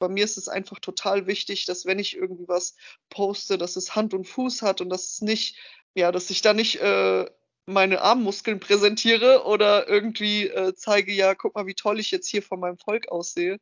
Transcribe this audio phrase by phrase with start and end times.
[0.00, 2.74] bei mir ist es einfach total wichtig, dass wenn ich irgendwie was
[3.10, 5.58] poste, dass es Hand und Fuß hat und dass es nicht,
[5.94, 7.26] ja, dass ich da nicht äh,
[7.66, 12.42] meine Armmuskeln präsentiere oder irgendwie äh, zeige, ja, guck mal, wie toll ich jetzt hier
[12.42, 13.58] von meinem Volk aussehe.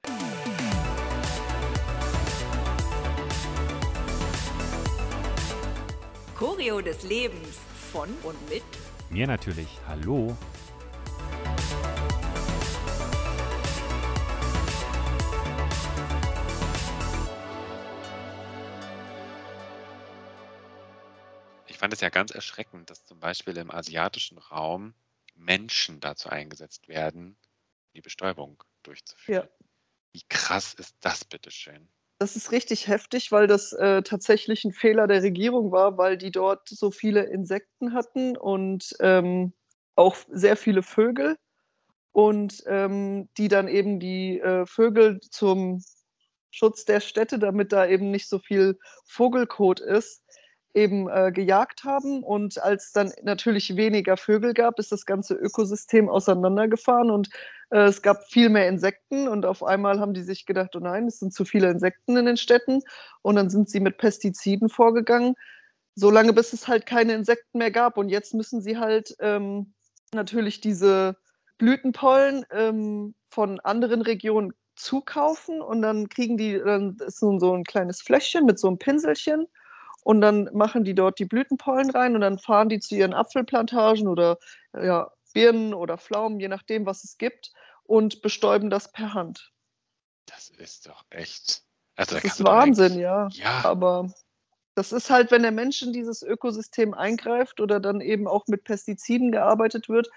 [6.36, 7.58] Choreo des Lebens
[7.90, 8.62] von und mit
[9.10, 9.68] mir natürlich.
[9.88, 10.36] Hallo.
[21.78, 24.94] Ich fand es ja ganz erschreckend, dass zum Beispiel im asiatischen Raum
[25.36, 27.38] Menschen dazu eingesetzt werden,
[27.94, 29.46] die Bestäubung durchzuführen.
[29.46, 29.66] Ja.
[30.12, 31.88] Wie krass ist das bitteschön?
[32.18, 36.32] Das ist richtig heftig, weil das äh, tatsächlich ein Fehler der Regierung war, weil die
[36.32, 39.52] dort so viele Insekten hatten und ähm,
[39.94, 41.38] auch sehr viele Vögel
[42.10, 45.84] und ähm, die dann eben die äh, Vögel zum
[46.50, 50.24] Schutz der Städte, damit da eben nicht so viel Vogelkot ist,
[50.78, 52.22] eben äh, gejagt haben.
[52.22, 57.28] Und als dann natürlich weniger Vögel gab, ist das ganze Ökosystem auseinandergefahren und
[57.70, 59.28] äh, es gab viel mehr Insekten.
[59.28, 62.26] Und auf einmal haben die sich gedacht, oh nein, es sind zu viele Insekten in
[62.26, 62.82] den Städten.
[63.22, 65.34] Und dann sind sie mit Pestiziden vorgegangen,
[65.94, 67.96] solange bis es halt keine Insekten mehr gab.
[67.96, 69.74] Und jetzt müssen sie halt ähm,
[70.14, 71.16] natürlich diese
[71.58, 78.00] Blütenpollen ähm, von anderen Regionen zukaufen und dann kriegen die, dann ist so ein kleines
[78.00, 79.48] Fläschchen mit so einem Pinselchen
[80.08, 84.08] und dann machen die dort die Blütenpollen rein und dann fahren die zu ihren Apfelplantagen
[84.08, 84.38] oder
[84.72, 89.52] ja, Birnen oder Pflaumen, je nachdem, was es gibt, und bestäuben das per Hand.
[90.24, 91.62] Das ist doch echt.
[91.96, 93.28] Also, das ist Wahnsinn, ja.
[93.32, 93.66] ja.
[93.66, 94.10] Aber
[94.74, 98.64] das ist halt, wenn der Mensch in dieses Ökosystem eingreift oder dann eben auch mit
[98.64, 100.08] Pestiziden gearbeitet wird,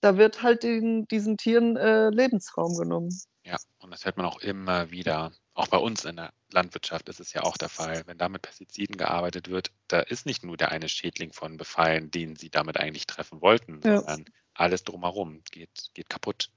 [0.00, 3.10] da wird halt den, diesen Tieren äh, Lebensraum genommen.
[3.44, 5.32] Ja, und das hört man auch immer wieder.
[5.54, 8.02] Auch bei uns in der Landwirtschaft ist es ja auch der Fall.
[8.06, 12.10] Wenn da mit Pestiziden gearbeitet wird, da ist nicht nur der eine Schädling von befallen,
[12.10, 13.98] den sie damit eigentlich treffen wollten, ja.
[13.98, 16.50] sondern alles drumherum geht, geht kaputt.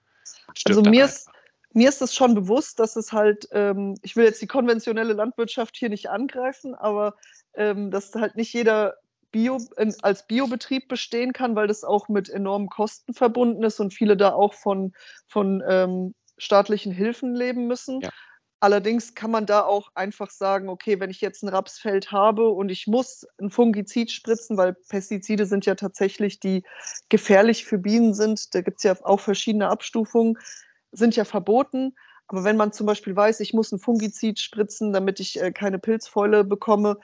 [0.66, 1.30] Also mir ist,
[1.74, 5.76] mir ist es schon bewusst, dass es halt, ähm, ich will jetzt die konventionelle Landwirtschaft
[5.76, 7.16] hier nicht angreifen, aber
[7.56, 8.96] ähm, dass halt nicht jeder
[9.34, 9.58] Bio,
[10.02, 14.32] als Biobetrieb bestehen kann, weil das auch mit enormen Kosten verbunden ist und viele da
[14.32, 14.94] auch von,
[15.28, 18.00] von ähm, staatlichen Hilfen leben müssen.
[18.02, 18.10] Ja.
[18.62, 22.70] Allerdings kann man da auch einfach sagen, okay, wenn ich jetzt ein Rapsfeld habe und
[22.70, 26.64] ich muss ein Fungizid spritzen, weil Pestizide sind ja tatsächlich, die
[27.10, 30.38] gefährlich für Bienen sind, da gibt es ja auch verschiedene Abstufungen,
[30.94, 31.94] sind ja verboten.
[32.28, 35.78] Aber wenn man zum Beispiel weiß, ich muss ein Fungizid spritzen, damit ich äh, keine
[35.78, 37.00] Pilzfäule bekomme,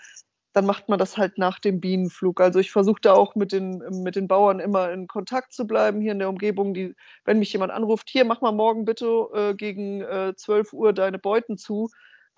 [0.53, 2.41] dann macht man das halt nach dem Bienenflug.
[2.41, 6.01] Also ich versuche da auch mit den, mit den Bauern immer in Kontakt zu bleiben
[6.01, 6.73] hier in der Umgebung.
[6.73, 6.95] Die,
[7.25, 11.19] wenn mich jemand anruft, hier, mach mal morgen bitte äh, gegen äh, 12 Uhr deine
[11.19, 11.89] Beuten zu.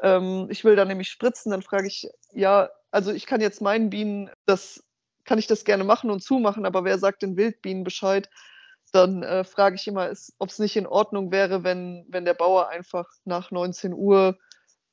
[0.02, 3.90] Ähm, ich will da nämlich spritzen, dann frage ich, ja, also ich kann jetzt meinen
[3.90, 4.84] Bienen, das
[5.24, 8.30] kann ich das gerne machen und zumachen, aber wer sagt den Wildbienen Bescheid?
[8.92, 12.68] Dann äh, frage ich immer, ob es nicht in Ordnung wäre, wenn, wenn der Bauer
[12.68, 14.38] einfach nach 19 Uhr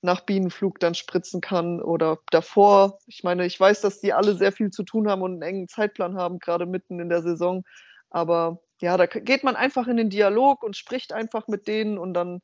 [0.00, 2.98] nach Bienenflug dann spritzen kann oder davor.
[3.06, 5.68] Ich meine, ich weiß, dass die alle sehr viel zu tun haben und einen engen
[5.68, 7.64] Zeitplan haben, gerade mitten in der Saison.
[8.10, 12.14] Aber ja, da geht man einfach in den Dialog und spricht einfach mit denen und
[12.14, 12.40] dann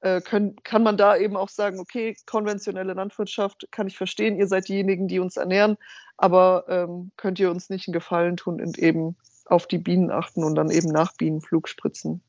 [0.00, 4.46] äh, können, kann man da eben auch sagen, okay, konventionelle Landwirtschaft kann ich verstehen, ihr
[4.46, 5.76] seid diejenigen, die uns ernähren,
[6.16, 10.44] aber ähm, könnt ihr uns nicht einen Gefallen tun und eben auf die Bienen achten
[10.44, 12.22] und dann eben nach Bienenflug spritzen.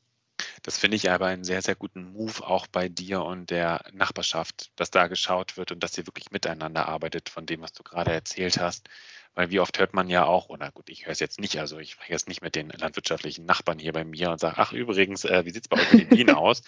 [0.70, 4.70] Das finde ich aber einen sehr, sehr guten Move auch bei dir und der Nachbarschaft,
[4.76, 8.12] dass da geschaut wird und dass ihr wirklich miteinander arbeitet von dem, was du gerade
[8.12, 8.88] erzählt hast.
[9.34, 11.80] Weil wie oft hört man ja auch, oder gut, ich höre es jetzt nicht, also
[11.80, 15.24] ich spreche jetzt nicht mit den landwirtschaftlichen Nachbarn hier bei mir und sage, ach übrigens,
[15.24, 16.62] äh, wie sieht es bei euch mit den Bienen aus?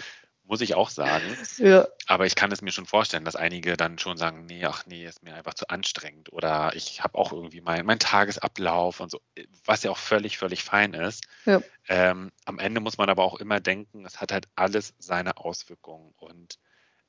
[0.45, 1.25] Muss ich auch sagen.
[1.59, 1.87] Ja.
[2.07, 5.07] Aber ich kann es mir schon vorstellen, dass einige dann schon sagen, nee, ach nee,
[5.07, 9.21] ist mir einfach zu anstrengend oder ich habe auch irgendwie meinen mein Tagesablauf und so,
[9.65, 11.25] was ja auch völlig, völlig fein ist.
[11.45, 11.61] Ja.
[11.89, 16.15] Ähm, am Ende muss man aber auch immer denken, es hat halt alles seine Auswirkungen
[16.17, 16.59] und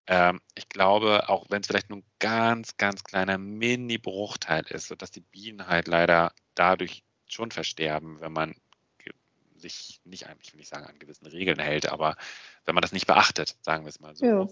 [0.07, 5.11] ähm, ich glaube, auch wenn es vielleicht nur ein ganz, ganz kleiner Mini-Bruchteil ist, sodass
[5.11, 8.55] die Bienen halt leider dadurch schon versterben, wenn man
[9.63, 12.15] sich nicht, ich will nicht sagen, an gewissen Regeln hält, aber
[12.65, 14.47] wenn man das nicht beachtet, sagen wir es mal so, ja.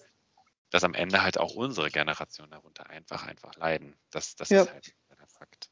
[0.71, 3.95] dass am Ende halt auch unsere Generation darunter einfach, einfach leiden.
[4.09, 4.63] Das, das ja.
[4.63, 5.69] ist halt der Fakt.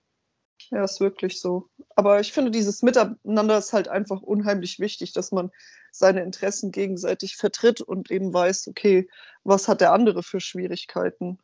[0.69, 1.69] Ja, ist wirklich so.
[1.95, 5.51] Aber ich finde, dieses Miteinander ist halt einfach unheimlich wichtig, dass man
[5.91, 9.09] seine Interessen gegenseitig vertritt und eben weiß, okay,
[9.43, 11.39] was hat der andere für Schwierigkeiten?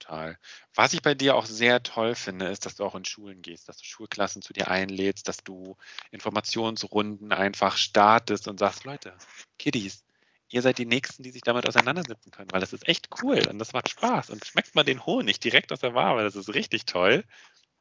[0.00, 0.38] Total.
[0.74, 3.68] Was ich bei dir auch sehr toll finde, ist, dass du auch in Schulen gehst,
[3.68, 5.76] dass du Schulklassen zu dir einlädst, dass du
[6.10, 9.16] Informationsrunden einfach startest und sagst, Leute,
[9.58, 10.04] Kiddies,
[10.48, 13.58] ihr seid die Nächsten, die sich damit auseinandersetzen können, weil das ist echt cool und
[13.58, 14.30] das macht Spaß.
[14.30, 17.24] Und schmeckt mal den Honig direkt aus der Wabe, das ist richtig toll.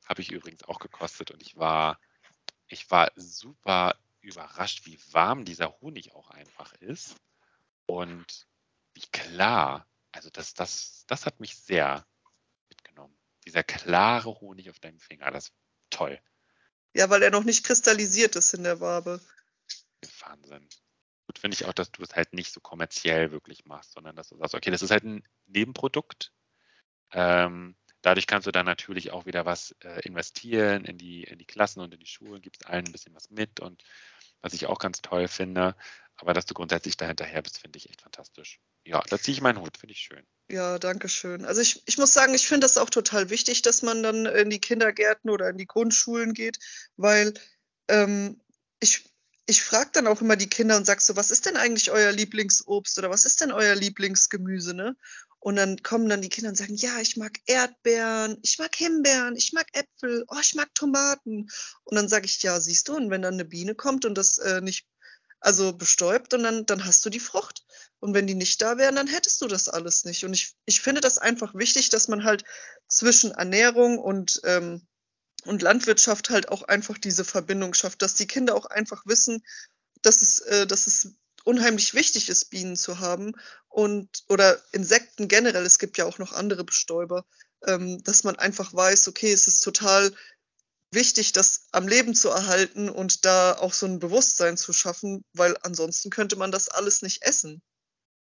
[0.08, 2.00] Habe ich übrigens auch gekostet und ich war,
[2.68, 7.16] ich war super überrascht, wie warm dieser Honig auch einfach ist
[7.86, 8.48] und
[8.94, 9.86] wie klar.
[10.12, 12.06] Also das, das, das hat mich sehr
[12.70, 13.18] mitgenommen.
[13.46, 15.54] Dieser klare Honig auf deinem Finger, das ist
[15.90, 16.20] toll.
[16.94, 19.22] Ja, weil er noch nicht kristallisiert ist in der Wabe.
[20.20, 20.68] Wahnsinn.
[21.28, 24.30] Gut finde ich auch, dass du es halt nicht so kommerziell wirklich machst, sondern dass
[24.30, 26.32] du sagst, okay, das ist halt ein Nebenprodukt.
[27.12, 31.46] Ähm, dadurch kannst du dann natürlich auch wieder was äh, investieren in die, in die
[31.46, 33.84] Klassen und in die Schulen, gibst allen ein bisschen was mit und
[34.42, 35.76] was ich auch ganz toll finde.
[36.20, 38.60] Aber dass du grundsätzlich dahinterher bist, finde ich echt fantastisch.
[38.86, 40.26] Ja, da ziehe ich meinen Hut, finde ich schön.
[40.50, 41.46] Ja, danke schön.
[41.46, 44.50] Also ich, ich muss sagen, ich finde das auch total wichtig, dass man dann in
[44.50, 46.60] die Kindergärten oder in die Grundschulen geht,
[46.98, 47.34] weil
[47.88, 48.42] ähm,
[48.80, 49.10] ich,
[49.46, 52.12] ich frage dann auch immer die Kinder und sage so, was ist denn eigentlich euer
[52.12, 54.96] Lieblingsobst oder was ist denn euer Lieblingsgemüse, ne?
[55.42, 59.38] Und dann kommen dann die Kinder und sagen, ja, ich mag Erdbeeren, ich mag Himbeeren,
[59.38, 61.48] ich mag Äpfel, oh, ich mag Tomaten.
[61.86, 64.38] Und dann sage ich, ja, siehst du, und wenn dann eine Biene kommt und das
[64.40, 64.86] äh, nicht,
[65.40, 67.64] also bestäubt, und dann, dann hast du die Frucht.
[68.00, 70.24] Und wenn die nicht da wären, dann hättest du das alles nicht.
[70.24, 72.44] Und ich, ich finde das einfach wichtig, dass man halt
[72.88, 74.88] zwischen Ernährung und, ähm,
[75.46, 79.44] und Landwirtschaft halt auch einfach diese Verbindung schafft, dass die Kinder auch einfach wissen,
[80.02, 81.14] dass es, äh, dass es
[81.44, 83.34] unheimlich wichtig ist, Bienen zu haben
[83.70, 87.26] und oder Insekten generell, es gibt ja auch noch andere Bestäuber,
[87.66, 90.14] ähm, dass man einfach weiß, okay, es ist total
[90.92, 95.56] wichtig, das am Leben zu erhalten und da auch so ein Bewusstsein zu schaffen, weil
[95.62, 97.62] ansonsten könnte man das alles nicht essen.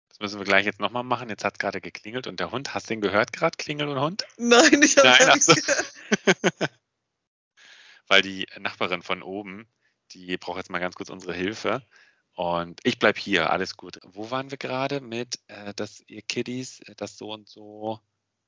[0.09, 1.29] Das müssen wir gleich jetzt nochmal machen.
[1.29, 4.01] Jetzt hat es gerade geklingelt und der Hund, hast du den gehört gerade, Klingel und
[4.01, 4.25] Hund?
[4.37, 5.93] Nein, ich habe gar nichts gehört.
[8.06, 9.67] Weil die Nachbarin von oben,
[10.12, 11.83] die braucht jetzt mal ganz kurz unsere Hilfe.
[12.35, 13.99] Und ich bleibe hier, alles gut.
[14.05, 18.00] Wo waren wir gerade mit, äh, dass ihr Kiddies äh, das so und so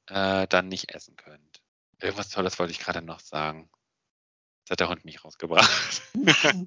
[0.07, 1.63] äh, dann nicht essen könnt?
[2.01, 3.69] Irgendwas Tolles wollte ich gerade noch sagen.
[4.67, 6.03] Das hat der Hund mich rausgebracht.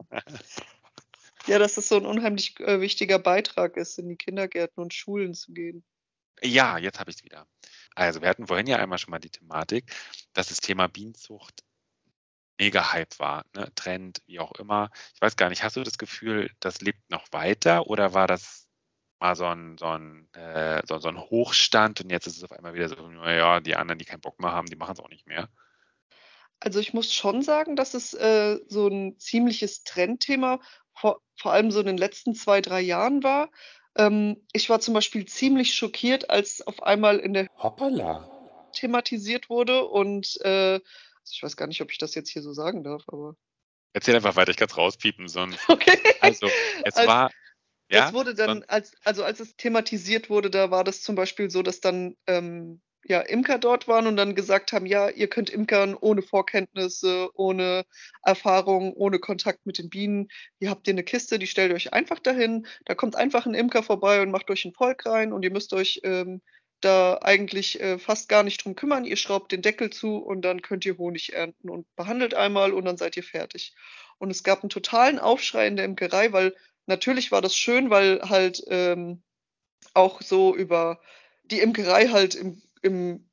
[1.47, 5.33] ja, dass es so ein unheimlich äh, wichtiger Beitrag ist, in die Kindergärten und Schulen
[5.33, 5.83] zu gehen.
[6.41, 7.45] Ja, jetzt habe ich es wieder.
[7.95, 9.93] Also, wir hatten vorhin ja einmal schon mal die Thematik,
[10.31, 11.65] dass das Thema Bienenzucht
[12.57, 13.69] mega Hype war, ne?
[13.75, 14.91] Trend, wie auch immer.
[15.13, 18.67] Ich weiß gar nicht, hast du das Gefühl, das lebt noch weiter oder war das
[19.19, 22.53] mal so ein, so ein, äh, so, so ein Hochstand und jetzt ist es auf
[22.53, 25.09] einmal wieder so, naja, die anderen, die keinen Bock mehr haben, die machen es auch
[25.09, 25.49] nicht mehr?
[26.59, 30.59] Also ich muss schon sagen, dass es äh, so ein ziemliches Trendthema
[30.93, 33.49] vor, vor allem so in den letzten zwei, drei Jahren war.
[33.95, 38.29] Ähm, ich war zum Beispiel ziemlich schockiert, als auf einmal in der Hoppala.
[38.73, 40.79] thematisiert wurde und äh,
[41.31, 43.35] ich weiß gar nicht, ob ich das jetzt hier so sagen darf, aber.
[43.93, 45.59] Erzähl einfach weiter, ich kann es rauspiepen, sonst.
[45.69, 45.97] Okay.
[46.21, 46.47] Also,
[46.83, 47.31] es als, war.
[47.91, 51.49] Ja, das wurde dann, als, also als es thematisiert wurde, da war das zum Beispiel
[51.49, 55.49] so, dass dann ähm, ja, Imker dort waren und dann gesagt haben, ja, ihr könnt
[55.49, 57.85] Imkern ohne Vorkenntnisse, ohne
[58.23, 60.27] Erfahrung, ohne Kontakt mit den Bienen.
[60.59, 62.67] Ihr habt hier eine Kiste, die stellt euch einfach dahin.
[62.85, 65.73] Da kommt einfach ein Imker vorbei und macht euch ein Volk rein und ihr müsst
[65.73, 66.41] euch ähm,
[66.81, 69.05] da eigentlich äh, fast gar nicht drum kümmern.
[69.05, 72.85] Ihr schraubt den Deckel zu und dann könnt ihr Honig ernten und behandelt einmal und
[72.85, 73.75] dann seid ihr fertig.
[74.17, 76.55] Und es gab einen totalen Aufschrei in der Imkerei, weil
[76.85, 79.23] natürlich war das schön, weil halt ähm,
[79.93, 81.01] auch so über
[81.43, 83.29] die Imkerei halt im, im,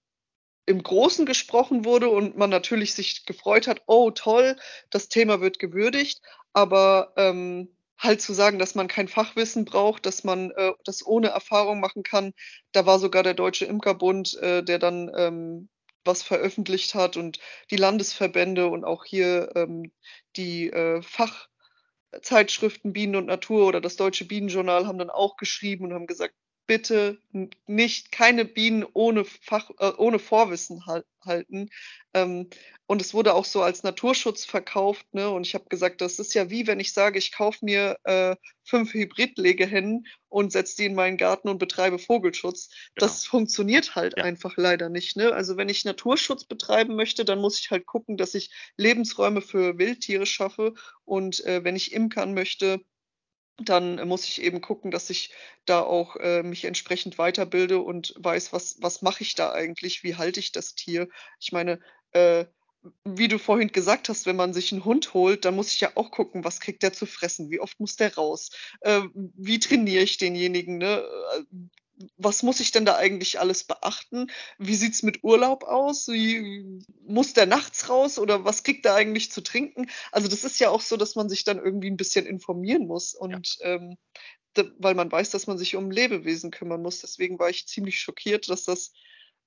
[0.66, 4.56] im Großen gesprochen wurde und man natürlich sich gefreut hat, oh toll,
[4.90, 6.20] das Thema wird gewürdigt,
[6.52, 11.28] aber ähm, halt zu sagen, dass man kein Fachwissen braucht, dass man äh, das ohne
[11.28, 12.32] Erfahrung machen kann.
[12.72, 15.68] Da war sogar der Deutsche Imkerbund, äh, der dann ähm,
[16.04, 17.38] was veröffentlicht hat und
[17.70, 19.92] die Landesverbände und auch hier ähm,
[20.36, 25.94] die äh, Fachzeitschriften Bienen und Natur oder das Deutsche Bienenjournal haben dann auch geschrieben und
[25.94, 26.34] haben gesagt,
[26.66, 27.18] bitte
[27.66, 30.84] nicht keine Bienen ohne Fach, äh, ohne Vorwissen
[31.24, 31.70] halten.
[32.14, 32.48] Ähm,
[32.88, 35.06] und es wurde auch so als Naturschutz verkauft.
[35.12, 35.28] Ne?
[35.28, 38.36] Und ich habe gesagt, das ist ja wie wenn ich sage, ich kaufe mir äh,
[38.62, 42.68] fünf Hybridlegehennen und setze die in meinen Garten und betreibe Vogelschutz.
[42.68, 43.06] Genau.
[43.06, 44.24] Das funktioniert halt ja.
[44.24, 45.16] einfach leider nicht.
[45.16, 45.32] Ne?
[45.32, 49.78] Also wenn ich Naturschutz betreiben möchte, dann muss ich halt gucken, dass ich Lebensräume für
[49.78, 50.74] Wildtiere schaffe.
[51.04, 52.80] Und äh, wenn ich imkern möchte,
[53.58, 55.32] dann muss ich eben gucken, dass ich
[55.64, 60.16] da auch äh, mich entsprechend weiterbilde und weiß, was, was mache ich da eigentlich, wie
[60.16, 61.08] halte ich das Tier.
[61.40, 61.80] Ich meine,
[62.12, 62.46] äh,
[63.04, 65.90] wie du vorhin gesagt hast, wenn man sich einen Hund holt, dann muss ich ja
[65.94, 70.04] auch gucken, was kriegt der zu fressen, wie oft muss der raus, äh, wie trainiere
[70.04, 71.04] ich denjenigen, ne?
[72.16, 74.26] Was muss ich denn da eigentlich alles beachten?
[74.58, 76.08] Wie sieht es mit Urlaub aus?
[76.08, 79.88] Wie, muss der nachts raus oder was kriegt er eigentlich zu trinken?
[80.12, 83.14] Also das ist ja auch so, dass man sich dann irgendwie ein bisschen informieren muss.
[83.14, 83.74] Und ja.
[83.74, 83.96] ähm,
[84.78, 87.00] weil man weiß, dass man sich um Lebewesen kümmern muss.
[87.00, 88.92] Deswegen war ich ziemlich schockiert, dass das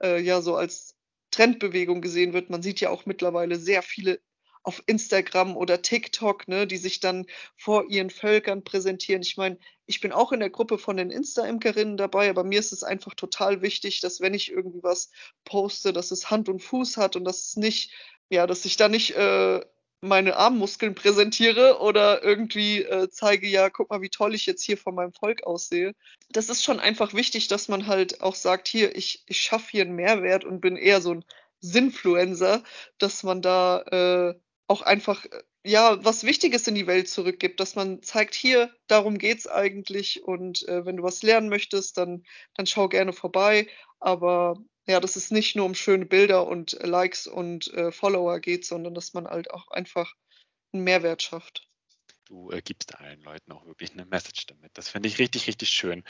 [0.01, 0.96] äh, ja so als
[1.32, 2.50] Trendbewegung gesehen wird.
[2.50, 4.20] Man sieht ja auch mittlerweile sehr viele
[4.69, 7.25] auf Instagram oder TikTok, ne, die sich dann
[7.57, 9.23] vor ihren Völkern präsentieren.
[9.23, 9.57] Ich meine,
[9.88, 13.15] ich bin auch in der Gruppe von den Insta-Imkerinnen dabei, aber mir ist es einfach
[13.15, 15.09] total wichtig, dass wenn ich irgendwie was
[15.43, 17.91] poste, dass es Hand und Fuß hat und dass es nicht,
[18.29, 19.61] ja, dass ich da nicht äh,
[20.01, 24.77] meine Armmuskeln präsentiere oder irgendwie äh, zeige, ja, guck mal, wie toll ich jetzt hier
[24.77, 25.95] von meinem Volk aussehe.
[26.29, 29.81] Das ist schon einfach wichtig, dass man halt auch sagt, hier, ich, ich schaffe hier
[29.81, 31.25] einen Mehrwert und bin eher so ein
[31.61, 32.63] Sinfluencer,
[32.97, 37.75] dass man da äh, auch einfach äh, ja was Wichtiges in die Welt zurückgibt, dass
[37.75, 42.23] man zeigt, hier, darum geht's eigentlich und äh, wenn du was lernen möchtest, dann,
[42.55, 43.67] dann schau gerne vorbei.
[43.99, 44.57] Aber
[44.88, 48.93] ja, dass es nicht nur um schöne Bilder und Likes und äh, Follower geht, sondern
[48.93, 50.13] dass man halt auch einfach
[50.71, 51.67] einen Mehrwert schafft.
[52.25, 54.71] Du äh, gibst allen Leuten auch wirklich eine Message damit.
[54.75, 56.03] Das finde ich richtig, richtig schön.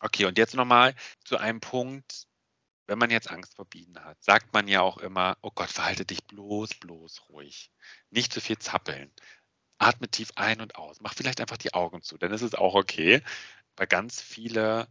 [0.00, 0.94] Okay, und jetzt nochmal
[1.24, 2.26] zu einem Punkt,
[2.86, 6.04] wenn man jetzt Angst vor Bienen hat, sagt man ja auch immer, oh Gott, verhalte
[6.04, 7.70] dich bloß, bloß ruhig.
[8.10, 9.12] Nicht zu viel zappeln.
[9.78, 11.00] Atme tief ein und aus.
[11.00, 13.22] Mach vielleicht einfach die Augen zu, denn es ist auch okay,
[13.76, 14.88] weil ganz viele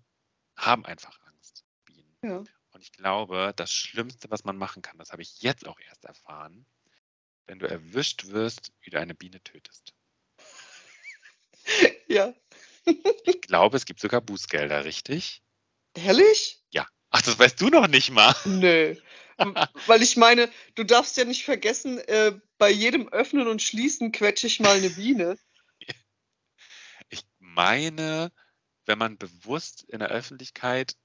[0.55, 1.65] haben einfach Angst.
[1.85, 2.17] Bienen.
[2.21, 2.43] Ja.
[2.71, 6.03] Und ich glaube, das Schlimmste, was man machen kann, das habe ich jetzt auch erst
[6.05, 6.65] erfahren,
[7.47, 9.93] wenn du erwischt wirst, wie du eine Biene tötest.
[12.07, 12.35] Ja.
[13.25, 15.41] ich glaube, es gibt sogar Bußgelder, richtig?
[15.95, 16.63] Ehrlich?
[16.69, 16.87] Ja.
[17.17, 18.35] Ach, das weißt du noch nicht mal.
[18.43, 18.93] Nö.
[19.87, 24.47] Weil ich meine, du darfst ja nicht vergessen, äh, bei jedem Öffnen und Schließen quetsche
[24.47, 25.37] ich mal eine Biene.
[27.07, 28.33] Ich meine,
[28.85, 30.97] wenn man bewusst in der Öffentlichkeit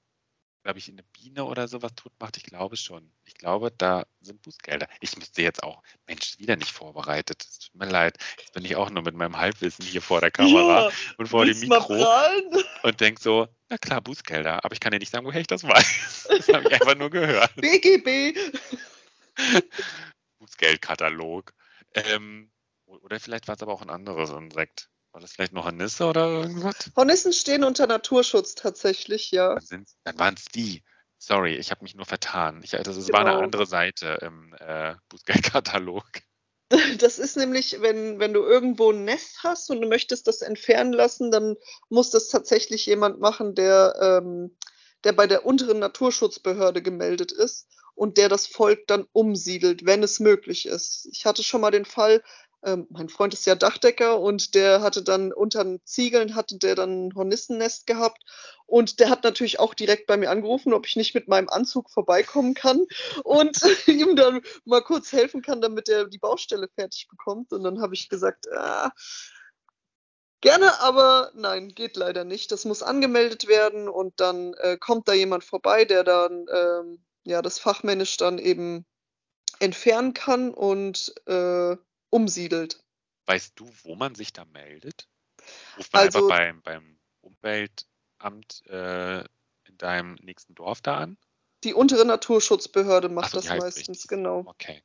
[0.63, 2.37] glaube ich, eine Biene oder sowas tot macht.
[2.37, 3.11] Ich glaube schon.
[3.25, 4.87] Ich glaube, da sind Bußgelder.
[4.99, 7.43] Ich müsste jetzt auch, Mensch, wieder nicht vorbereitet.
[7.43, 8.17] Es tut mir leid.
[8.37, 11.45] Jetzt bin ich auch nur mit meinem Halbwissen hier vor der Kamera ja, und vor
[11.45, 12.05] dem Mikro
[12.83, 14.63] und denke so, na klar, Bußgelder.
[14.63, 16.27] Aber ich kann dir nicht sagen, woher ich das weiß.
[16.29, 17.55] Das habe ich einfach nur gehört.
[17.55, 18.37] BGB.
[20.39, 21.53] Bußgeldkatalog.
[21.93, 22.51] Ähm,
[22.85, 24.90] oder vielleicht war es aber auch ein anderes Insekt.
[25.11, 26.91] War das vielleicht noch Hornisse oder irgendwas?
[26.95, 29.57] Hornissen stehen unter Naturschutz tatsächlich, ja.
[29.69, 30.83] Dann, dann waren es die.
[31.17, 32.61] Sorry, ich habe mich nur vertan.
[32.63, 33.13] Ich, das genau.
[33.13, 33.43] war eine genau.
[33.43, 36.05] andere Seite im äh, Bußgeldkatalog.
[36.99, 40.93] Das ist nämlich, wenn, wenn du irgendwo ein Nest hast und du möchtest das entfernen
[40.93, 41.57] lassen, dann
[41.89, 44.55] muss das tatsächlich jemand machen, der, ähm,
[45.03, 50.21] der bei der unteren Naturschutzbehörde gemeldet ist und der das Volk dann umsiedelt, wenn es
[50.21, 51.09] möglich ist.
[51.11, 52.23] Ich hatte schon mal den Fall,
[52.63, 56.75] ähm, mein Freund ist ja Dachdecker und der hatte dann unter den Ziegeln hatte der
[56.75, 58.23] dann ein Hornissennest gehabt
[58.65, 61.89] und der hat natürlich auch direkt bei mir angerufen, ob ich nicht mit meinem Anzug
[61.89, 62.85] vorbeikommen kann
[63.23, 67.51] und ihm dann mal kurz helfen kann, damit er die Baustelle fertig bekommt.
[67.51, 68.91] Und dann habe ich gesagt, ah,
[70.41, 72.51] Gerne, aber nein, geht leider nicht.
[72.51, 77.43] Das muss angemeldet werden und dann äh, kommt da jemand vorbei, der dann ähm, ja
[77.43, 78.87] das fachmännisch dann eben
[79.59, 81.75] entfernen kann und äh,
[82.11, 82.83] umsiedelt.
[83.25, 85.07] Weißt du, wo man sich da meldet?
[85.77, 91.17] Ruft man also, einfach beim, beim Umweltamt äh, in deinem nächsten Dorf da an?
[91.63, 94.07] Die untere Naturschutzbehörde macht so, das meistens, richtig.
[94.07, 94.43] genau.
[94.45, 94.83] Okay.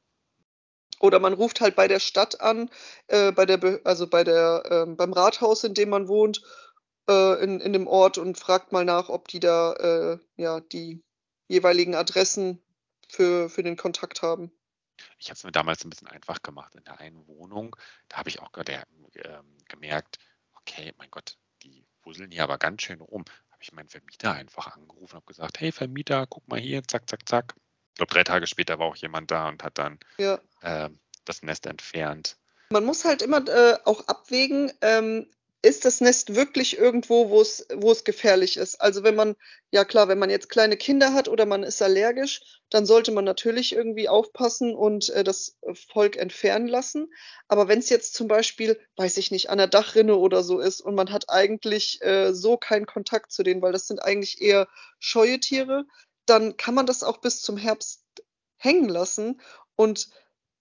[1.00, 2.70] Oder man ruft halt bei der Stadt an,
[3.08, 6.42] äh, bei der, also bei der, äh, beim Rathaus, in dem man wohnt,
[7.08, 11.02] äh, in, in dem Ort und fragt mal nach, ob die da äh, ja die
[11.48, 12.62] jeweiligen Adressen
[13.08, 14.50] für, für den Kontakt haben.
[15.18, 17.76] Ich habe es mir damals ein bisschen einfach gemacht in der einen Wohnung.
[18.08, 18.72] Da habe ich auch gerade
[19.14, 20.18] äh, gemerkt,
[20.54, 23.24] okay, mein Gott, die wusseln hier aber ganz schön rum.
[23.50, 27.08] Habe ich meinen Vermieter einfach angerufen und habe gesagt, hey Vermieter, guck mal hier, zack,
[27.08, 27.54] zack, zack.
[27.90, 30.38] Ich glaube, drei Tage später war auch jemand da und hat dann ja.
[30.60, 30.90] äh,
[31.24, 32.36] das Nest entfernt.
[32.70, 35.30] Man muss halt immer äh, auch abwägen, ähm,
[35.66, 38.80] ist das Nest wirklich irgendwo, wo es, wo es gefährlich ist?
[38.80, 39.36] Also wenn man,
[39.70, 43.24] ja klar, wenn man jetzt kleine Kinder hat oder man ist allergisch, dann sollte man
[43.24, 45.58] natürlich irgendwie aufpassen und äh, das
[45.88, 47.12] Volk entfernen lassen.
[47.48, 50.80] Aber wenn es jetzt zum Beispiel, weiß ich nicht, an der Dachrinne oder so ist
[50.80, 54.68] und man hat eigentlich äh, so keinen Kontakt zu denen, weil das sind eigentlich eher
[55.00, 55.84] scheue Tiere,
[56.26, 58.02] dann kann man das auch bis zum Herbst
[58.56, 59.40] hängen lassen
[59.74, 60.08] und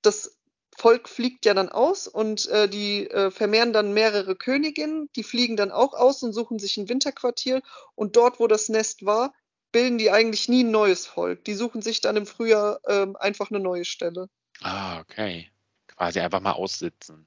[0.02, 0.35] das
[0.78, 5.56] Volk fliegt ja dann aus und äh, die äh, vermehren dann mehrere Königinnen, die fliegen
[5.56, 7.62] dann auch aus und suchen sich ein Winterquartier
[7.96, 9.34] und dort, wo das Nest war,
[9.72, 11.44] bilden die eigentlich nie ein neues Volk.
[11.46, 14.30] Die suchen sich dann im Frühjahr äh, einfach eine neue Stelle.
[14.62, 15.50] Ah, okay.
[15.88, 17.26] Quasi einfach mal aussitzen.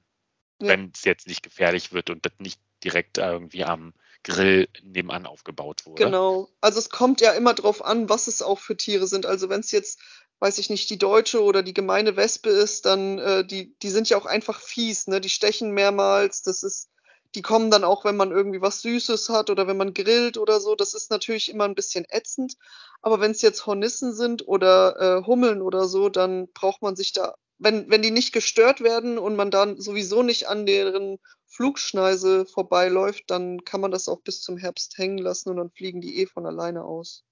[0.61, 0.69] Ja.
[0.69, 5.85] Wenn es jetzt nicht gefährlich wird und das nicht direkt irgendwie am Grill nebenan aufgebaut
[5.85, 6.03] wurde.
[6.03, 6.49] Genau.
[6.61, 9.25] Also es kommt ja immer darauf an, was es auch für Tiere sind.
[9.25, 9.99] Also wenn es jetzt
[10.39, 14.09] weiß ich nicht, die deutsche oder die gemeine Wespe ist, dann äh, die, die sind
[14.09, 15.21] ja auch einfach fies, ne?
[15.21, 16.89] Die stechen mehrmals, das ist,
[17.35, 20.59] Die kommen dann auch, wenn man irgendwie was Süßes hat oder wenn man grillt oder
[20.59, 20.75] so.
[20.75, 22.55] Das ist natürlich immer ein bisschen ätzend.
[23.01, 27.13] Aber wenn es jetzt Hornissen sind oder äh, Hummeln oder so, dann braucht man sich
[27.13, 31.17] da, wenn, wenn die nicht gestört werden und man dann sowieso nicht an deren
[31.47, 36.01] Flugschneise vorbeiläuft, dann kann man das auch bis zum Herbst hängen lassen und dann fliegen
[36.01, 37.23] die eh von alleine aus.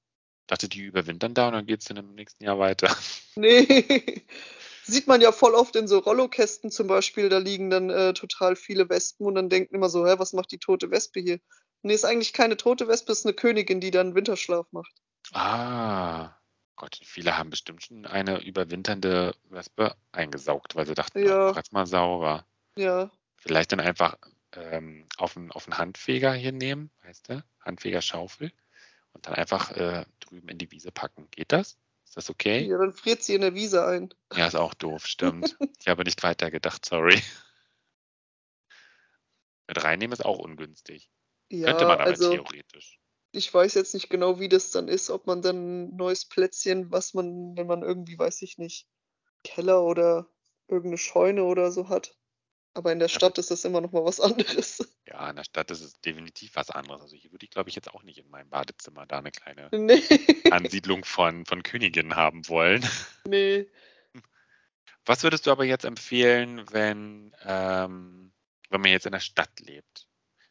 [0.48, 2.96] Dachte, die überwintern da und dann geht es dann im nächsten Jahr weiter.
[3.36, 4.26] Nee,
[4.84, 8.56] sieht man ja voll oft in so Rollokästen zum Beispiel, da liegen dann äh, total
[8.56, 11.40] viele Wespen und dann denken immer so, hä, was macht die tote Wespe hier?
[11.84, 14.92] Nee, ist eigentlich keine tote Wespe, ist eine Königin, die dann Winterschlaf macht.
[15.34, 16.32] Ah,
[16.76, 21.52] Gott, viele haben bestimmt schon eine überwinternde Wespe eingesaugt, weil sie dachten, Ja.
[21.52, 22.46] jetzt mal sauber.
[22.76, 24.18] Ja, Vielleicht dann einfach
[24.54, 27.44] ähm, auf, einen, auf einen Handfeger hier nehmen, weißt du?
[27.64, 28.52] Handfegerschaufel
[29.18, 31.28] und dann einfach äh, drüben in die Wiese packen.
[31.32, 31.78] Geht das?
[32.06, 32.62] Ist das okay?
[32.66, 34.14] ja, dann friert sie in der Wiese ein.
[34.34, 35.58] Ja, ist auch doof, stimmt.
[35.80, 37.22] Ich habe nicht weiter gedacht, sorry.
[39.68, 41.10] Mit reinnehmen ist auch ungünstig.
[41.50, 43.00] Ja, Könnte man aber also theoretisch.
[43.32, 46.92] ich weiß jetzt nicht genau, wie das dann ist, ob man dann ein neues Plätzchen,
[46.92, 48.86] was man, wenn man irgendwie, weiß ich nicht,
[49.44, 50.30] Keller oder
[50.68, 52.17] irgendeine Scheune oder so hat.
[52.78, 54.88] Aber in der Stadt ist das immer noch mal was anderes.
[55.08, 57.02] Ja, in der Stadt ist es definitiv was anderes.
[57.02, 59.70] Also hier würde ich, glaube ich, jetzt auch nicht in meinem Badezimmer da eine kleine
[59.72, 60.04] Nee,
[60.52, 62.88] Ansiedlung von, von Königinnen haben wollen.
[63.28, 63.66] nee.
[65.06, 68.32] Was würdest du aber jetzt empfehlen, wenn, ähm,
[68.70, 70.08] wenn man jetzt in der Stadt lebt?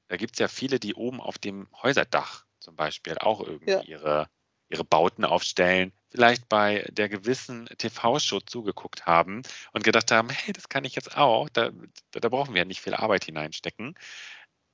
[0.09, 3.83] Da gibt es ja viele, die oben auf dem Häuserdach zum Beispiel auch irgendwie Ja.
[3.83, 4.29] ihre,
[4.69, 9.43] ihre Bauten aufstellen, vielleicht bei der gewissen TV-Show zugeguckt haben
[9.73, 11.71] und gedacht haben, hey, das kann ich jetzt auch, da,
[12.13, 13.95] da, brauchen wir ja nicht viel Arbeit hineinstecken.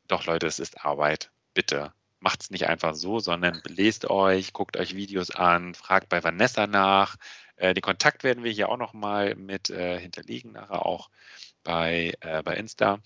[0.09, 1.31] Doch Leute, es ist Arbeit.
[1.55, 1.93] Bitte.
[2.21, 6.67] Macht es nicht einfach so, sondern lest euch, guckt euch Videos an, fragt bei Vanessa
[6.69, 7.17] nach.
[7.57, 11.11] Äh, den Kontakt werden wir hier auch nochmal mit äh, hinterlegen, nachher auch
[11.65, 13.01] bei, äh, bei Insta,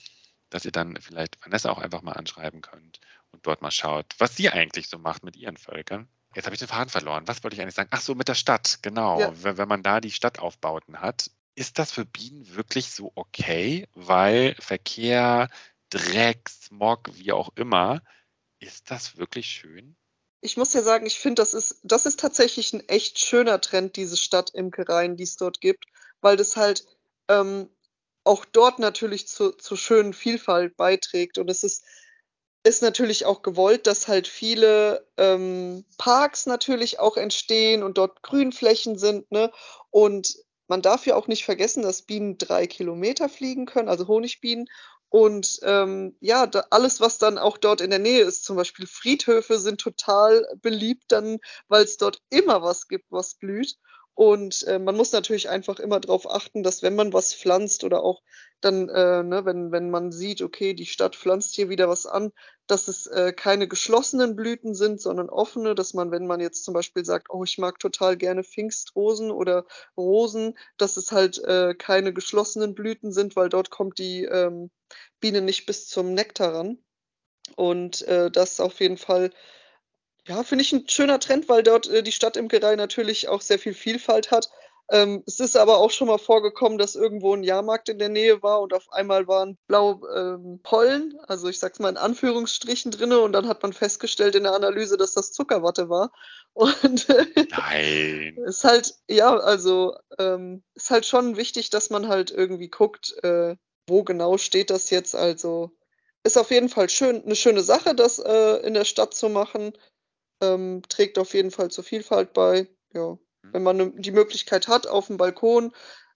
[0.50, 3.00] dass ihr dann vielleicht Vanessa auch einfach mal anschreiben könnt
[3.32, 6.08] und dort mal schaut, was sie eigentlich so macht mit ihren Völkern.
[6.36, 7.26] Jetzt habe ich den Faden verloren.
[7.26, 7.88] Was wollte ich eigentlich sagen?
[7.92, 9.18] Ach so, mit der Stadt, genau.
[9.18, 9.32] Ja.
[9.42, 13.88] Wenn, wenn man da die Stadtaufbauten hat, ist das für Bienen wirklich so okay?
[13.94, 15.48] Weil Verkehr,
[15.88, 18.02] Dreck, Smog, wie auch immer,
[18.58, 19.96] ist das wirklich schön?
[20.42, 23.96] Ich muss ja sagen, ich finde, das ist, das ist tatsächlich ein echt schöner Trend,
[23.96, 25.86] diese Stadtimkereien, die es dort gibt,
[26.20, 26.86] weil das halt
[27.28, 27.70] ähm,
[28.24, 31.38] auch dort natürlich zu, zur schönen Vielfalt beiträgt.
[31.38, 31.82] Und es ist,
[32.66, 38.98] ist natürlich auch gewollt, dass halt viele ähm, Parks natürlich auch entstehen und dort Grünflächen
[38.98, 39.30] sind.
[39.30, 39.52] Ne?
[39.90, 44.66] Und man darf ja auch nicht vergessen, dass Bienen drei Kilometer fliegen können, also Honigbienen.
[45.08, 48.88] Und ähm, ja, da, alles, was dann auch dort in der Nähe ist, zum Beispiel
[48.88, 53.76] Friedhöfe, sind total beliebt, dann, weil es dort immer was gibt, was blüht.
[54.16, 58.02] Und äh, man muss natürlich einfach immer darauf achten, dass wenn man was pflanzt oder
[58.02, 58.22] auch
[58.62, 62.32] dann, äh, ne, wenn, wenn man sieht, okay, die Stadt pflanzt hier wieder was an,
[62.66, 66.72] dass es äh, keine geschlossenen Blüten sind, sondern offene, dass man, wenn man jetzt zum
[66.72, 69.66] Beispiel sagt, oh, ich mag total gerne Pfingstrosen oder
[69.98, 74.70] Rosen, dass es halt äh, keine geschlossenen Blüten sind, weil dort kommt die ähm,
[75.20, 76.78] Biene nicht bis zum Nektar ran.
[77.54, 79.30] Und äh, das auf jeden Fall,
[80.26, 83.74] ja, finde ich ein schöner Trend, weil dort äh, die Stadtimkerei natürlich auch sehr viel
[83.74, 84.50] Vielfalt hat.
[84.88, 88.42] Ähm, es ist aber auch schon mal vorgekommen, dass irgendwo ein Jahrmarkt in der Nähe
[88.42, 93.18] war und auf einmal waren blaue ähm, Pollen, also ich sag's mal in Anführungsstrichen drinne
[93.18, 96.12] und dann hat man festgestellt in der Analyse, dass das Zuckerwatte war.
[96.54, 97.06] Und
[97.50, 98.38] Nein.
[98.46, 103.56] ist halt, ja, also ähm, ist halt schon wichtig, dass man halt irgendwie guckt, äh,
[103.86, 105.14] wo genau steht das jetzt.
[105.14, 105.72] Also
[106.24, 109.74] ist auf jeden Fall schön, eine schöne Sache, das äh, in der Stadt zu machen.
[110.40, 112.68] Ähm, trägt auf jeden Fall zur Vielfalt bei.
[112.92, 113.18] Ja,
[113.52, 115.72] wenn man ne, die Möglichkeit hat auf dem Balkon,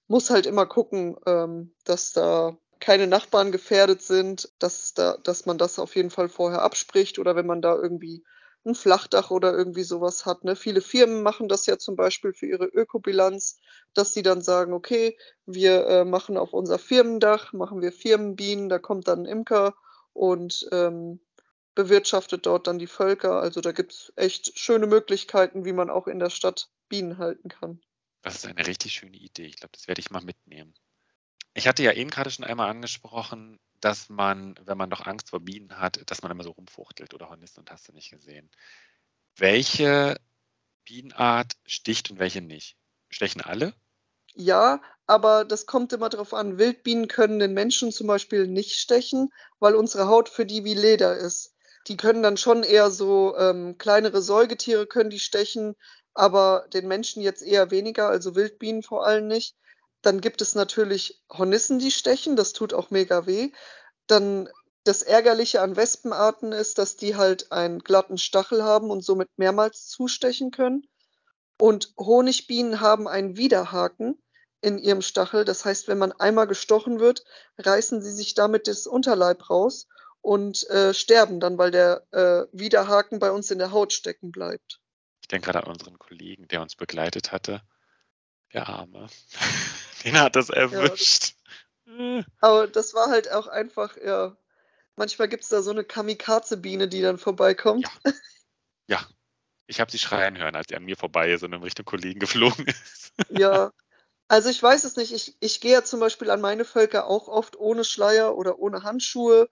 [0.09, 5.59] muss halt immer gucken, ähm, dass da keine Nachbarn gefährdet sind, dass da, dass man
[5.59, 8.25] das auf jeden Fall vorher abspricht oder wenn man da irgendwie
[8.65, 10.45] ein Flachdach oder irgendwie sowas hat.
[10.45, 10.57] Ne?
[10.57, 13.59] Viele Firmen machen das ja zum Beispiel für ihre Ökobilanz,
[13.95, 18.79] dass sie dann sagen, okay, wir äh, machen auf unser Firmendach, machen wir Firmenbienen, da
[18.79, 19.75] kommt dann ein Imker
[20.13, 21.21] und ähm,
[21.75, 23.41] bewirtschaftet dort dann die Völker.
[23.41, 27.49] Also da gibt es echt schöne Möglichkeiten, wie man auch in der Stadt Bienen halten
[27.49, 27.81] kann.
[28.23, 29.47] Das ist eine richtig schöne Idee.
[29.47, 30.75] Ich glaube, das werde ich mal mitnehmen.
[31.55, 35.41] Ich hatte ja eben gerade schon einmal angesprochen, dass man, wenn man doch Angst vor
[35.41, 38.51] Bienen hat, dass man immer so rumfuchtelt oder Hornissen und hast du nicht gesehen.
[39.37, 40.21] Welche
[40.85, 42.77] Bienenart sticht und welche nicht?
[43.09, 43.75] Stechen alle?
[44.35, 46.59] Ja, aber das kommt immer darauf an.
[46.59, 51.17] Wildbienen können den Menschen zum Beispiel nicht stechen, weil unsere Haut für die wie Leder
[51.17, 51.55] ist.
[51.87, 55.77] Die können dann schon eher so ähm, kleinere Säugetiere können die stechen,
[56.15, 59.57] aber den Menschen jetzt eher weniger, also Wildbienen vor allem nicht.
[60.03, 63.53] Dann gibt es natürlich Hornissen, die stechen, das tut auch mega weh.
[64.07, 64.49] Dann
[64.85, 69.89] das Ärgerliche an Wespenarten ist, dass die halt einen glatten Stachel haben und somit mehrmals
[69.89, 70.87] zustechen können.
[71.59, 74.21] Und Honigbienen haben einen Widerhaken
[74.63, 75.45] in ihrem Stachel.
[75.45, 77.25] Das heißt, wenn man einmal gestochen wird,
[77.59, 79.87] reißen sie sich damit das Unterleib raus
[80.23, 84.81] und äh, sterben dann, weil der äh, Widerhaken bei uns in der Haut stecken bleibt.
[85.23, 87.63] Ich denke gerade an unseren Kollegen, der uns begleitet hatte.
[88.53, 89.07] Der Arme.
[90.05, 91.35] Den hat das erwischt.
[91.87, 94.37] Ja, aber das war halt auch einfach, ja.
[94.97, 97.87] Manchmal gibt es da so eine Kamikaze-Biene, die dann vorbeikommt.
[98.05, 98.13] Ja.
[98.89, 99.07] ja.
[99.67, 102.21] Ich habe sie schreien hören, als sie an mir vorbei ist und in Richtung Kollegen
[102.21, 103.13] geflogen ist.
[103.31, 103.73] ja.
[104.29, 105.13] Also ich weiß es nicht.
[105.13, 108.85] Ich, ich gehe ja zum Beispiel an meine Völker auch oft ohne Schleier oder ohne
[108.85, 109.51] Handschuhe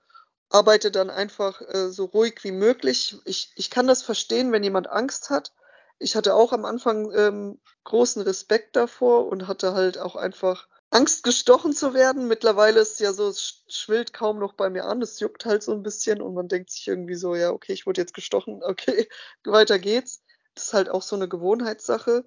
[0.51, 3.17] arbeite dann einfach äh, so ruhig wie möglich.
[3.25, 5.53] Ich, ich kann das verstehen, wenn jemand Angst hat.
[5.99, 11.23] Ich hatte auch am Anfang ähm, großen Respekt davor und hatte halt auch einfach Angst,
[11.23, 12.29] gestochen zu werden.
[12.29, 15.03] Mittlerweile ist ja so, es schwillt kaum noch bei mir an.
[15.03, 17.87] Es juckt halt so ein bisschen und man denkt sich irgendwie so, ja, okay, ich
[17.87, 19.09] wurde jetzt gestochen, okay,
[19.45, 20.23] weiter geht's.
[20.55, 22.25] Das ist halt auch so eine Gewohnheitssache.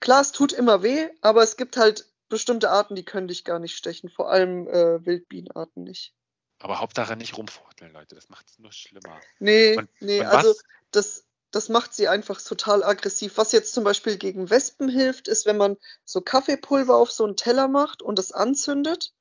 [0.00, 3.58] Klar, es tut immer weh, aber es gibt halt bestimmte Arten, die können dich gar
[3.58, 6.14] nicht stechen, vor allem äh, Wildbienenarten nicht.
[6.60, 8.14] Aber Hauptsache nicht rumfuchteln, Leute.
[8.14, 9.20] Das macht es nur schlimmer.
[9.38, 10.54] Nee, und, nee, und also
[10.90, 13.36] das, das macht sie einfach total aggressiv.
[13.36, 17.36] Was jetzt zum Beispiel gegen Wespen hilft, ist, wenn man so Kaffeepulver auf so einen
[17.36, 19.14] Teller macht und das anzündet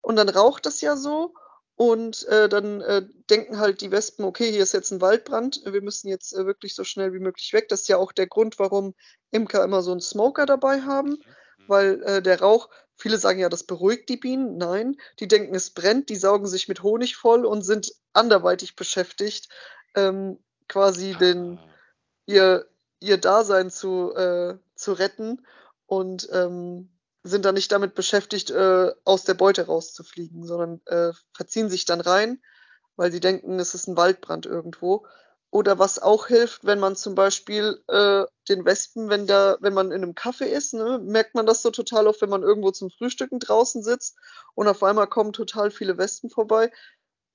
[0.00, 1.34] und dann raucht das ja so
[1.76, 5.82] und äh, dann äh, denken halt die Wespen, okay, hier ist jetzt ein Waldbrand, wir
[5.82, 7.68] müssen jetzt äh, wirklich so schnell wie möglich weg.
[7.68, 8.94] Das ist ja auch der Grund, warum
[9.30, 11.24] Imker immer so einen Smoker dabei haben, mhm.
[11.66, 14.56] weil äh, der Rauch Viele sagen ja, das beruhigt die Bienen.
[14.56, 19.48] Nein, die denken, es brennt, die saugen sich mit Honig voll und sind anderweitig beschäftigt,
[19.94, 21.68] ähm, quasi den, ah.
[22.24, 22.66] ihr,
[23.00, 25.46] ihr Dasein zu, äh, zu retten
[25.86, 26.90] und ähm,
[27.22, 32.00] sind dann nicht damit beschäftigt, äh, aus der Beute rauszufliegen, sondern äh, verziehen sich dann
[32.00, 32.40] rein,
[32.96, 35.06] weil sie denken, es ist ein Waldbrand irgendwo.
[35.50, 39.92] Oder was auch hilft, wenn man zum Beispiel äh, den Wespen, wenn da, wenn man
[39.92, 42.90] in einem Kaffee ist, ne, merkt man das so total oft, wenn man irgendwo zum
[42.90, 44.18] Frühstücken draußen sitzt
[44.54, 46.72] und auf einmal kommen total viele Wespen vorbei.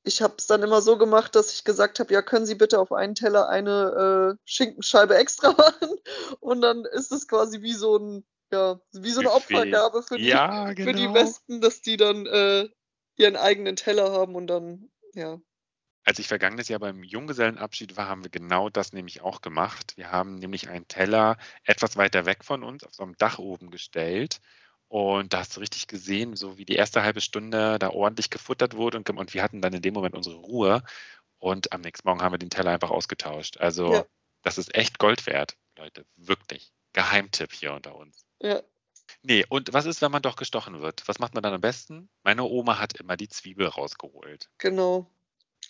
[0.04, 2.80] Ich habe es dann immer so gemacht, dass ich gesagt habe, ja, können Sie bitte
[2.80, 5.96] auf einen Teller eine äh, Schinkenscheibe extra machen?
[6.40, 10.28] Und dann ist es quasi wie so ein, ja, wie so eine Opfergabe für die,
[10.28, 10.90] ja, genau.
[10.90, 11.14] für die genau.
[11.14, 12.68] Wespen, dass die dann äh,
[13.18, 15.40] ihren eigenen Teller haben und dann, ja,
[16.04, 19.94] als ich vergangenes Jahr beim Junggesellenabschied war, haben wir genau das nämlich auch gemacht.
[19.98, 23.70] Wir haben nämlich einen Teller etwas weiter weg von uns auf so einem Dach oben
[23.70, 24.42] gestellt.
[24.88, 28.76] Und da hast du richtig gesehen, so wie die erste halbe Stunde da ordentlich gefuttert
[28.76, 28.98] wurde.
[28.98, 30.84] Und, und wir hatten dann in dem Moment unsere Ruhe.
[31.38, 33.58] Und am nächsten Morgen haben wir den Teller einfach ausgetauscht.
[33.58, 34.06] Also ja.
[34.44, 36.06] das ist echt Gold wert, Leute.
[36.16, 36.74] Wirklich.
[36.94, 38.26] Geheimtipp hier unter uns.
[38.42, 38.62] Ja.
[39.24, 41.08] Nee, und was ist, wenn man doch gestochen wird?
[41.08, 42.10] Was macht man dann am besten?
[42.24, 44.50] Meine Oma hat immer die Zwiebel rausgeholt.
[44.58, 45.10] Genau.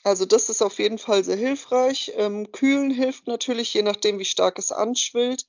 [0.04, 2.14] Also das ist auf jeden Fall sehr hilfreich.
[2.16, 5.48] Ähm, kühlen hilft natürlich, je nachdem, wie stark es anschwillt.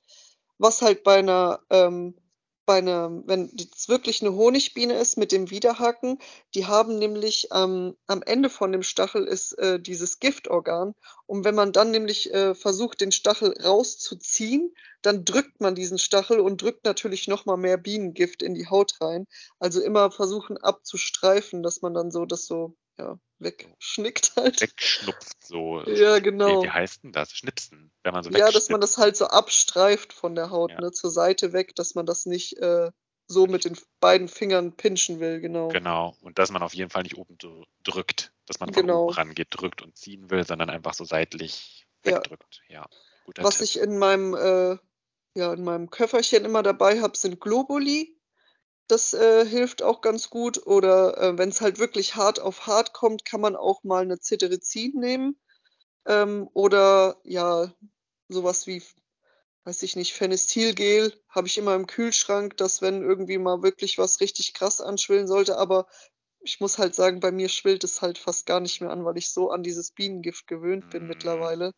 [0.59, 2.15] Was halt bei einer, ähm,
[2.65, 6.19] bei einer, wenn es wirklich eine Honigbiene ist mit dem Widerhaken,
[6.53, 10.93] die haben nämlich ähm, am Ende von dem Stachel ist äh, dieses Giftorgan.
[11.25, 16.39] Und wenn man dann nämlich äh, versucht, den Stachel rauszuziehen, dann drückt man diesen Stachel
[16.39, 19.25] und drückt natürlich nochmal mehr Bienengift in die Haut rein.
[19.59, 24.61] Also immer versuchen abzustreifen, dass man dann so das so ja, wegschnickt halt.
[24.61, 25.81] Wegschnupft so.
[25.83, 26.61] Ja, genau.
[26.61, 27.31] Wie, wie, heißt denn das?
[27.31, 30.81] Schnipsen, wenn man so Ja, dass man das halt so abstreift von der Haut, ja.
[30.81, 32.91] ne, zur Seite weg, dass man das nicht äh,
[33.27, 35.69] so mit den beiden Fingern pinchen will, genau.
[35.69, 37.37] Genau, und dass man auf jeden Fall nicht oben
[37.83, 39.05] drückt, dass man von genau.
[39.05, 42.61] oben rangeht, drückt und ziehen will, sondern einfach so seitlich wegdrückt.
[42.67, 43.65] Ja, ja Was Tipp.
[43.65, 44.77] ich in meinem, äh,
[45.35, 48.17] ja, in meinem Köfferchen immer dabei habe, sind Globuli.
[48.93, 50.67] Das äh, hilft auch ganz gut.
[50.67, 54.19] Oder äh, wenn es halt wirklich hart auf hart kommt, kann man auch mal eine
[54.19, 55.35] Cetirizin nehmen.
[56.05, 57.73] Ähm, oder ja,
[58.29, 58.83] sowas wie,
[59.63, 64.21] weiß ich nicht, Phenestilgel habe ich immer im Kühlschrank, dass wenn irgendwie mal wirklich was
[64.21, 65.57] richtig krass anschwillen sollte.
[65.57, 65.87] Aber
[66.41, 69.17] ich muss halt sagen, bei mir schwillt es halt fast gar nicht mehr an, weil
[69.17, 71.07] ich so an dieses Bienengift gewöhnt bin mm.
[71.07, 71.71] mittlerweile.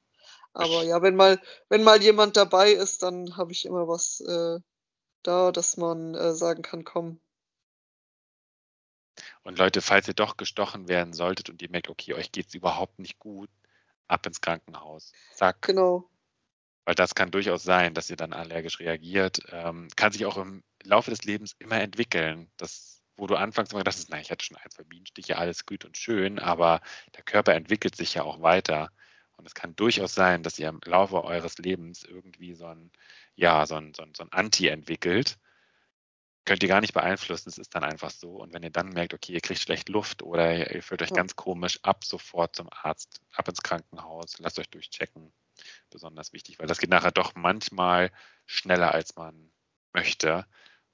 [0.52, 4.60] Aber ja, wenn mal, wenn mal jemand dabei ist, dann habe ich immer was äh,
[5.28, 7.20] da, dass man äh, sagen kann, komm.
[9.44, 12.54] Und Leute, falls ihr doch gestochen werden solltet und ihr merkt, okay, euch geht es
[12.56, 13.50] überhaupt nicht gut,
[14.08, 15.14] ab ins Krankenhaus.
[15.34, 15.62] Zack.
[15.62, 16.10] Genau.
[16.84, 19.40] Weil das kann durchaus sein, dass ihr dann allergisch reagiert.
[19.52, 22.52] Ähm, kann sich auch im Laufe des Lebens immer entwickeln.
[22.58, 25.66] Das, wo du anfangs immer gedacht hast, na, ich hatte schon ein, zwei Bienenstiche, alles
[25.66, 26.82] gut und schön, aber
[27.16, 28.92] der Körper entwickelt sich ja auch weiter.
[29.38, 32.92] Und es kann durchaus sein, dass ihr im Laufe eures Lebens irgendwie so ein,
[33.36, 35.38] ja, so ein, so ein, so ein Anti entwickelt.
[36.46, 37.50] könnt ihr gar nicht beeinflussen.
[37.50, 38.38] Es ist dann einfach so.
[38.38, 41.16] Und wenn ihr dann merkt, okay, ihr kriegt schlecht Luft oder ihr fühlt euch ja.
[41.16, 45.34] ganz komisch, ab sofort zum Arzt, ab ins Krankenhaus, lasst euch durchchecken.
[45.90, 48.12] Besonders wichtig, weil das geht nachher doch manchmal
[48.46, 49.52] schneller, als man
[49.94, 50.46] möchte.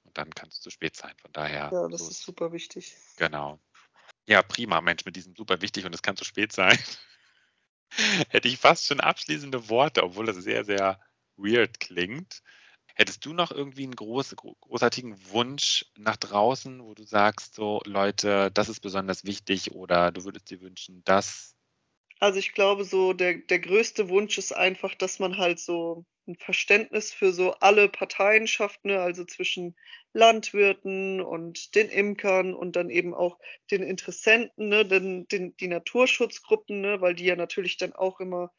[0.04, 1.14] Und dann kann es zu spät sein.
[1.20, 1.70] Von daher.
[1.72, 2.96] Ja, das so ist super wichtig.
[3.16, 3.58] Genau.
[4.26, 6.78] Ja, prima, Mensch, mit diesem super wichtig und es kann zu spät sein.
[8.30, 11.00] Hätte ich fast schon abschließende Worte, obwohl das sehr, sehr
[11.36, 12.42] weird klingt.
[12.94, 18.50] Hättest du noch irgendwie einen groß, großartigen Wunsch nach draußen, wo du sagst, so Leute,
[18.52, 21.56] das ist besonders wichtig oder du würdest dir wünschen, dass?
[22.20, 26.36] Also ich glaube, so der, der größte Wunsch ist einfach, dass man halt so ein
[26.36, 29.00] Verständnis für so alle Parteien schafft, ne?
[29.00, 29.74] also zwischen
[30.12, 33.38] Landwirten und den Imkern und dann eben auch
[33.70, 34.86] den Interessenten, ne?
[34.86, 37.00] den, den, die Naturschutzgruppen, ne?
[37.00, 38.52] weil die ja natürlich dann auch immer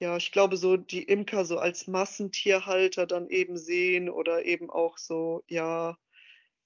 [0.00, 4.96] ja, ich glaube, so die Imker so als Massentierhalter dann eben sehen oder eben auch
[4.98, 5.98] so, ja,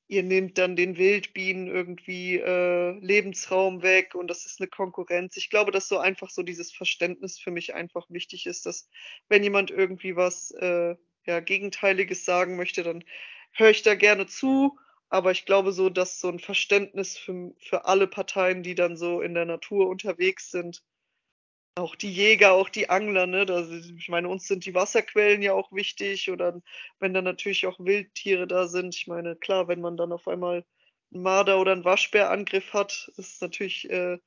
[0.09, 5.37] ihr nehmt dann den Wildbienen irgendwie äh, Lebensraum weg und das ist eine Konkurrenz.
[5.37, 8.88] Ich glaube, dass so einfach so dieses Verständnis für mich einfach wichtig ist, dass
[9.29, 13.05] wenn jemand irgendwie was äh, ja, Gegenteiliges sagen möchte, dann
[13.53, 14.79] höre ich da gerne zu.
[15.09, 19.20] Aber ich glaube so, dass so ein Verständnis für, für alle Parteien, die dann so
[19.20, 20.83] in der Natur unterwegs sind,
[21.76, 23.46] auch die Jäger, auch die Angler, ne?
[23.46, 26.60] Das, ich meine, uns sind die Wasserquellen ja auch wichtig oder
[27.00, 28.94] wenn dann natürlich auch Wildtiere da sind.
[28.94, 30.64] Ich meine, klar, wenn man dann auf einmal
[31.12, 34.18] einen Marder oder einen Waschbärangriff hat, ist es natürlich äh,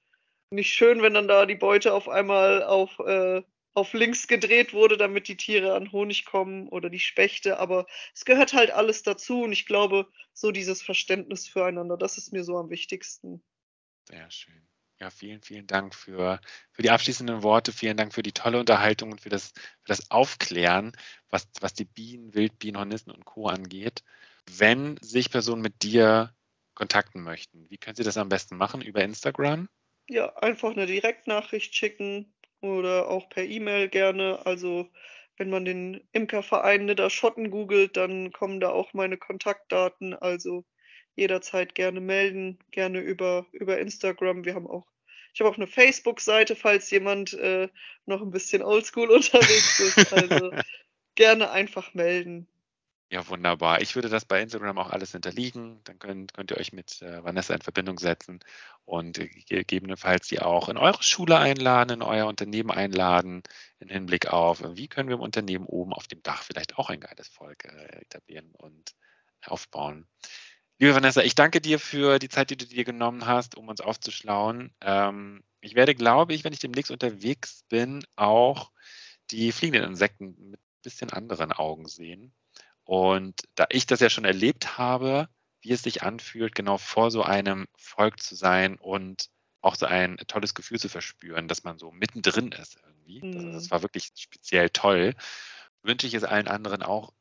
[0.49, 3.41] nicht schön, wenn dann da die Beute auf einmal auf, äh,
[3.73, 7.59] auf links gedreht wurde, damit die Tiere an Honig kommen oder die Spechte.
[7.59, 12.33] Aber es gehört halt alles dazu und ich glaube, so dieses Verständnis füreinander, das ist
[12.33, 13.41] mir so am wichtigsten.
[14.09, 14.66] Sehr schön.
[14.99, 16.39] Ja, vielen, vielen Dank für,
[16.71, 17.71] für die abschließenden Worte.
[17.71, 20.91] Vielen Dank für die tolle Unterhaltung und für das, für das Aufklären,
[21.29, 23.47] was, was die Bienen, Wildbienen, Hornissen und Co.
[23.47, 24.03] angeht.
[24.49, 26.33] Wenn sich Personen mit dir
[26.73, 28.81] kontakten möchten, wie können sie das am besten machen?
[28.81, 29.69] Über Instagram?
[30.09, 34.45] Ja, einfach eine Direktnachricht schicken oder auch per E-Mail gerne.
[34.45, 34.89] Also
[35.37, 40.13] wenn man den Imkerverein Niederschotten googelt, dann kommen da auch meine Kontaktdaten.
[40.13, 40.65] Also
[41.17, 44.45] jederzeit gerne melden, gerne über, über Instagram.
[44.45, 44.85] Wir haben auch,
[45.33, 47.67] ich habe auch eine Facebook-Seite, falls jemand äh,
[48.05, 50.13] noch ein bisschen oldschool unterwegs ist.
[50.13, 50.51] Also
[51.15, 52.47] gerne einfach melden.
[53.09, 53.81] Ja, wunderbar.
[53.81, 55.79] Ich würde das bei Instagram auch alles hinterlegen.
[55.85, 58.41] Dann könnt, könnt ihr euch mit äh, Vanessa in Verbindung setzen
[58.83, 63.43] und äh, gegebenenfalls sie auch in eure Schule einladen, in euer Unternehmen einladen,
[63.79, 66.99] im Hinblick auf, wie können wir im Unternehmen oben auf dem Dach vielleicht auch ein
[66.99, 68.93] geiles Volk äh, etablieren und
[69.45, 70.05] aufbauen.
[70.79, 73.81] Liebe Vanessa, ich danke dir für die Zeit, die du dir genommen hast, um uns
[73.81, 74.71] aufzuschlauen.
[74.81, 78.71] Ähm, ich werde, glaube ich, wenn ich demnächst unterwegs bin, auch
[79.31, 82.31] die fliegenden Insekten mit ein bisschen anderen Augen sehen.
[82.83, 85.29] Und da ich das ja schon erlebt habe,
[85.61, 90.17] wie es sich anfühlt, genau vor so einem Volk zu sein und auch so ein
[90.27, 93.23] tolles Gefühl zu verspüren, dass man so mittendrin ist irgendwie.
[93.23, 93.33] Mhm.
[93.33, 95.15] Das, das war wirklich speziell toll.
[95.81, 97.13] Wünsche ich es allen anderen auch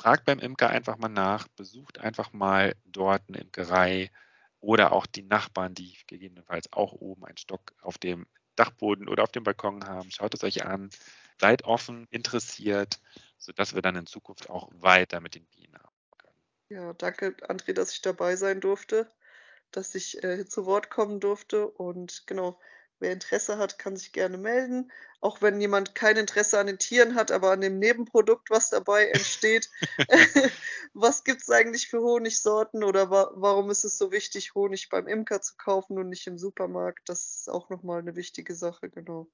[0.00, 4.10] fragt beim Imker einfach mal nach, besucht einfach mal dort eine Imkerei
[4.58, 9.32] oder auch die Nachbarn, die gegebenenfalls auch oben einen Stock auf dem Dachboden oder auf
[9.32, 10.10] dem Balkon haben.
[10.10, 10.88] Schaut es euch an,
[11.38, 12.98] seid offen, interessiert,
[13.36, 16.36] sodass wir dann in Zukunft auch weiter mit den Bienen arbeiten können.
[16.70, 19.06] Ja, danke, André, dass ich dabei sein durfte,
[19.70, 21.66] dass ich äh, zu Wort kommen durfte.
[21.68, 22.58] Und genau,
[23.00, 24.92] Wer Interesse hat, kann sich gerne melden.
[25.20, 29.08] Auch wenn jemand kein Interesse an den Tieren hat, aber an dem Nebenprodukt, was dabei
[29.08, 29.70] entsteht.
[30.94, 35.06] was gibt es eigentlich für Honigsorten oder wa warum ist es so wichtig, Honig beim
[35.08, 37.08] Imker zu kaufen und nicht im Supermarkt?
[37.08, 39.28] Das ist auch nochmal eine wichtige Sache, genau.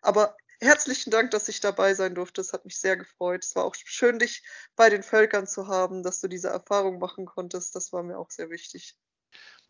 [0.00, 2.40] Aber herzlichen Dank, dass ich dabei sein durfte.
[2.40, 3.44] Es hat mich sehr gefreut.
[3.44, 7.26] Es war auch schön, dich bei den Völkern zu haben, dass du diese Erfahrung machen
[7.26, 7.76] konntest.
[7.76, 8.96] Das war mir auch sehr wichtig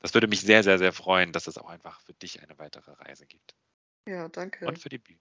[0.02, 2.90] das würde mich sehr, sehr, sehr freuen, dass es auch einfach für dich eine weitere
[2.92, 3.54] Reise gibt.
[4.06, 4.66] Ja, danke.
[4.66, 5.20] Und für die Bühne.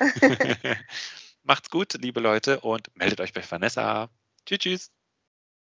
[1.42, 4.08] Macht's gut, liebe Leute, und meldet euch bei Vanessa.
[4.46, 4.92] Tschüss, tschüss.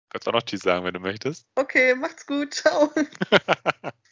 [0.09, 1.47] Kannst auch noch Tschüss sagen, wenn du möchtest.
[1.55, 2.53] Okay, macht's gut.
[2.53, 2.93] Ciao.